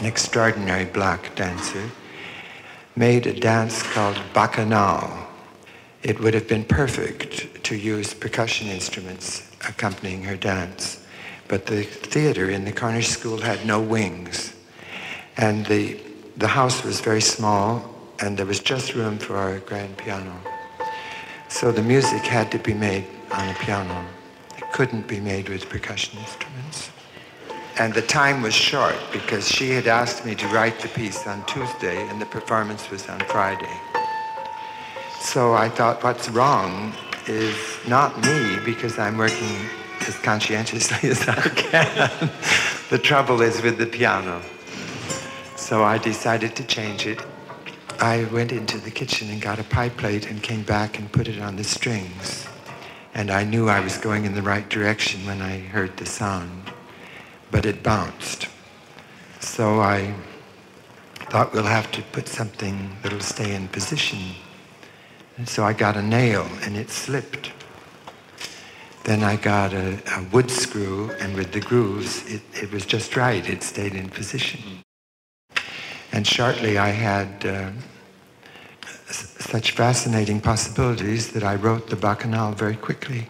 an 0.00 0.06
extraordinary 0.06 0.86
black 0.86 1.34
dancer, 1.36 1.90
made 2.96 3.26
a 3.26 3.38
dance 3.38 3.82
called 3.82 4.18
Bacchanale. 4.32 5.26
It 6.02 6.18
would 6.20 6.32
have 6.32 6.48
been 6.48 6.64
perfect 6.64 7.62
to 7.64 7.76
use 7.76 8.14
percussion 8.14 8.68
instruments 8.68 9.54
accompanying 9.68 10.22
her 10.22 10.36
dance, 10.36 11.06
but 11.48 11.66
the 11.66 11.82
theater 11.82 12.48
in 12.48 12.64
the 12.64 12.72
Cornish 12.72 13.08
School 13.08 13.38
had 13.38 13.66
no 13.66 13.78
wings, 13.78 14.54
and 15.36 15.66
the, 15.66 16.00
the 16.38 16.48
house 16.48 16.82
was 16.82 17.00
very 17.00 17.20
small, 17.20 17.94
and 18.20 18.38
there 18.38 18.46
was 18.46 18.60
just 18.60 18.94
room 18.94 19.18
for 19.18 19.36
our 19.36 19.58
grand 19.58 19.98
piano. 19.98 20.34
So 21.48 21.72
the 21.72 21.82
music 21.82 22.22
had 22.22 22.50
to 22.52 22.58
be 22.58 22.72
made 22.72 23.04
on 23.32 23.48
a 23.50 23.54
piano. 23.54 24.06
It 24.56 24.64
couldn't 24.72 25.06
be 25.06 25.20
made 25.20 25.50
with 25.50 25.68
percussion 25.68 26.18
instruments. 26.20 26.89
And 27.80 27.94
the 27.94 28.02
time 28.02 28.42
was 28.42 28.52
short 28.52 28.98
because 29.10 29.48
she 29.48 29.70
had 29.70 29.86
asked 29.86 30.26
me 30.26 30.34
to 30.34 30.46
write 30.48 30.80
the 30.80 30.88
piece 30.88 31.26
on 31.26 31.42
Tuesday 31.46 32.06
and 32.08 32.20
the 32.20 32.26
performance 32.26 32.90
was 32.90 33.08
on 33.08 33.20
Friday. 33.20 33.74
So 35.18 35.54
I 35.54 35.70
thought 35.70 36.04
what's 36.04 36.28
wrong 36.28 36.92
is 37.26 37.56
not 37.88 38.20
me 38.20 38.58
because 38.66 38.98
I'm 38.98 39.16
working 39.16 39.56
as 40.06 40.14
conscientiously 40.18 41.08
as 41.08 41.26
I 41.26 41.40
can. 41.40 42.30
the 42.90 42.98
trouble 42.98 43.40
is 43.40 43.62
with 43.62 43.78
the 43.78 43.86
piano. 43.86 44.42
So 45.56 45.82
I 45.82 45.96
decided 45.96 46.54
to 46.56 46.64
change 46.64 47.06
it. 47.06 47.24
I 47.98 48.24
went 48.24 48.52
into 48.52 48.76
the 48.76 48.90
kitchen 48.90 49.30
and 49.30 49.40
got 49.40 49.58
a 49.58 49.64
pie 49.64 49.88
plate 49.88 50.30
and 50.30 50.42
came 50.42 50.64
back 50.64 50.98
and 50.98 51.10
put 51.10 51.28
it 51.28 51.40
on 51.40 51.56
the 51.56 51.64
strings. 51.64 52.46
And 53.14 53.30
I 53.30 53.44
knew 53.44 53.70
I 53.70 53.80
was 53.80 53.96
going 53.96 54.26
in 54.26 54.34
the 54.34 54.42
right 54.42 54.68
direction 54.68 55.24
when 55.24 55.40
I 55.40 55.60
heard 55.60 55.96
the 55.96 56.04
sound 56.04 56.74
but 57.50 57.66
it 57.66 57.82
bounced. 57.82 58.48
So 59.40 59.80
I 59.80 60.14
thought 61.30 61.52
we'll 61.52 61.64
have 61.64 61.90
to 61.92 62.02
put 62.12 62.28
something 62.28 62.96
that'll 63.02 63.20
stay 63.20 63.54
in 63.54 63.68
position. 63.68 64.18
And 65.36 65.48
so 65.48 65.64
I 65.64 65.72
got 65.72 65.96
a 65.96 66.02
nail 66.02 66.46
and 66.62 66.76
it 66.76 66.90
slipped. 66.90 67.52
Then 69.04 69.22
I 69.22 69.36
got 69.36 69.72
a, 69.72 69.98
a 70.18 70.22
wood 70.32 70.50
screw 70.50 71.10
and 71.20 71.34
with 71.34 71.52
the 71.52 71.60
grooves, 71.60 72.30
it, 72.30 72.42
it, 72.52 72.70
was 72.70 72.84
just 72.84 73.16
right. 73.16 73.48
It 73.48 73.62
stayed 73.62 73.94
in 73.94 74.08
position. 74.08 74.60
And 76.12 76.26
shortly 76.26 76.78
I 76.78 76.88
had 76.88 77.46
uh, 77.46 77.70
such 79.10 79.70
fascinating 79.72 80.40
possibilities 80.40 81.32
that 81.32 81.42
I 81.42 81.54
wrote 81.54 81.88
the 81.88 81.96
Bacchanale 81.96 82.52
very 82.52 82.76
quickly. 82.76 83.26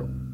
Cristo. 0.00 0.29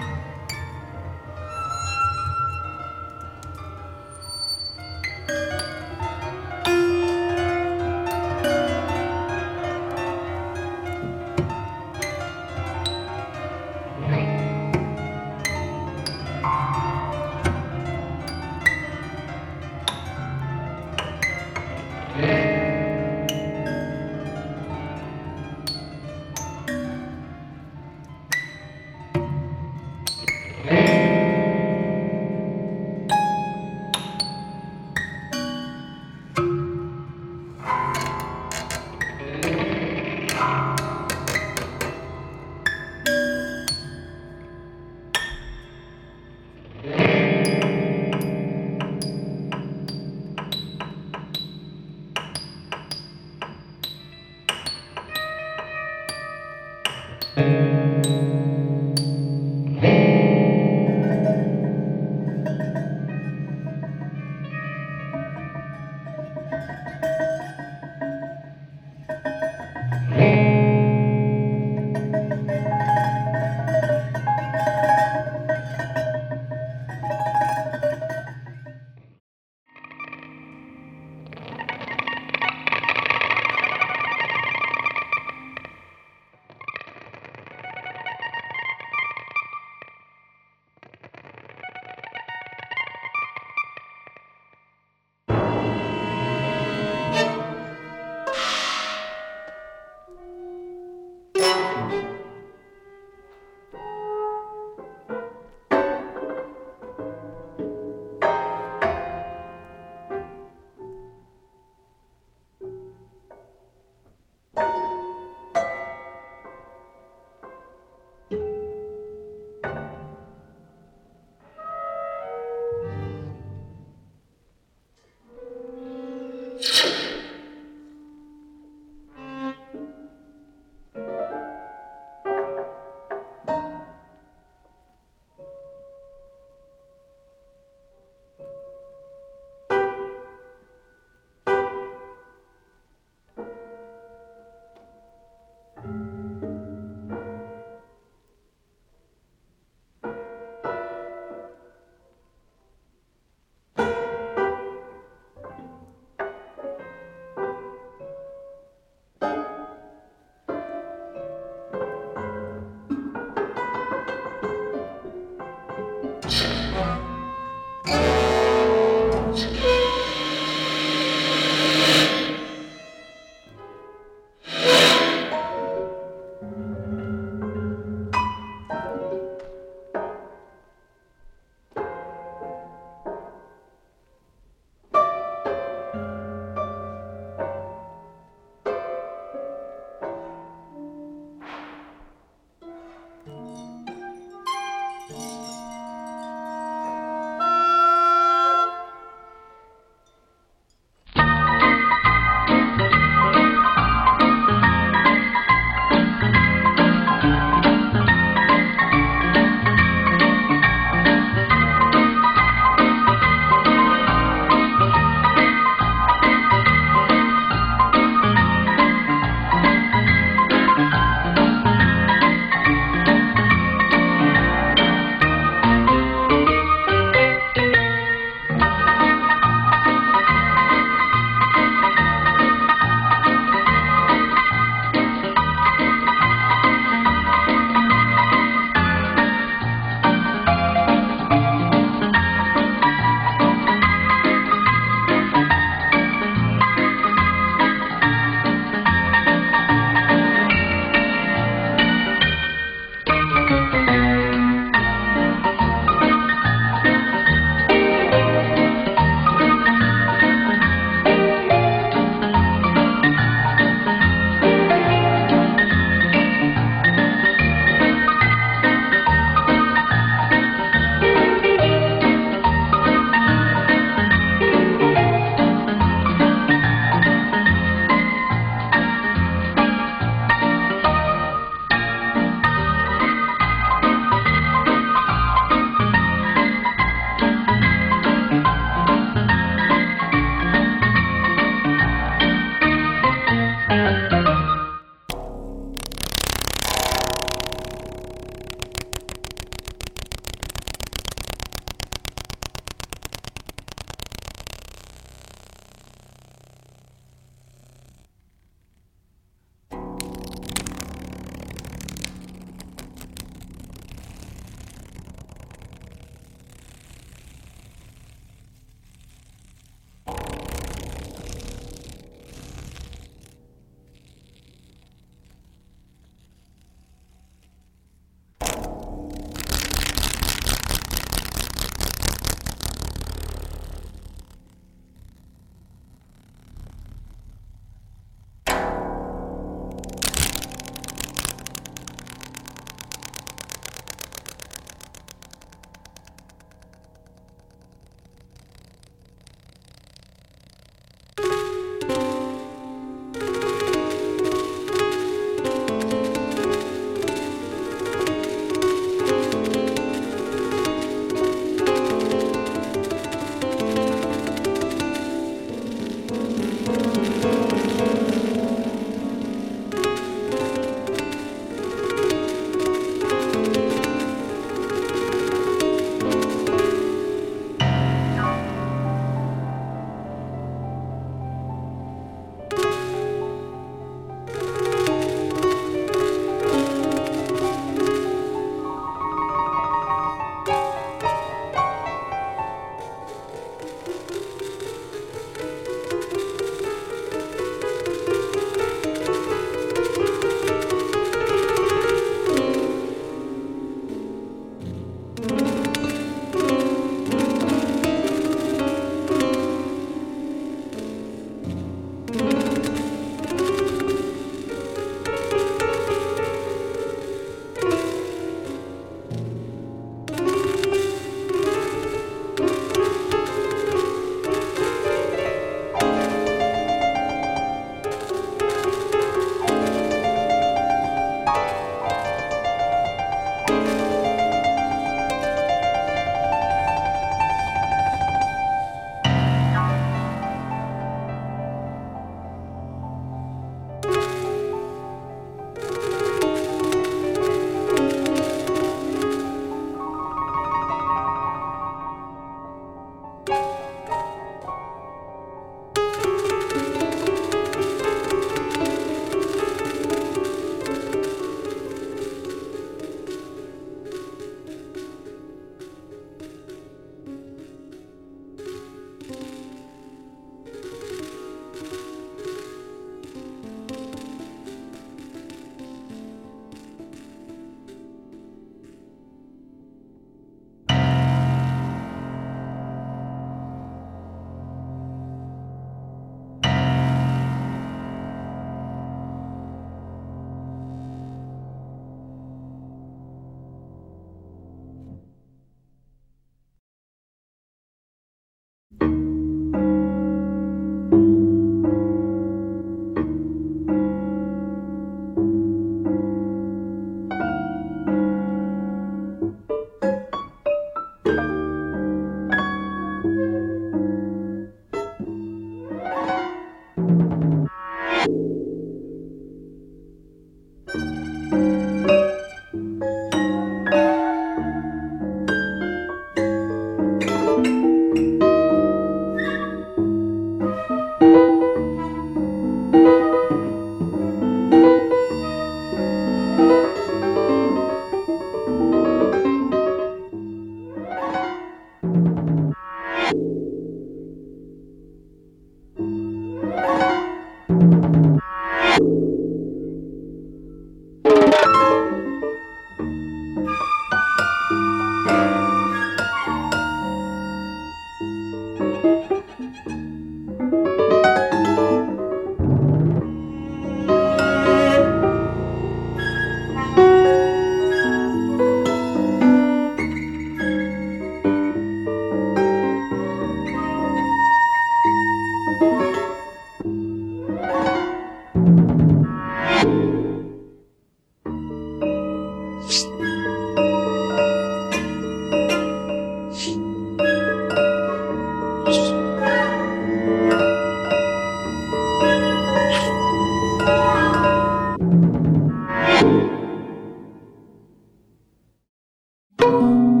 Música 599.51 600.00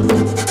Thank 0.00 0.47